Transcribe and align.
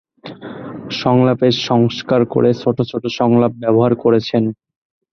সংলাপের 1.01 1.53
সংস্কার 1.69 2.21
করে 2.25 2.49
ছোট 2.61 2.77
ছোট 2.89 3.03
সংলাপ 3.19 3.51
ব্যবহার 3.61 3.93
করেছেন। 3.95 4.43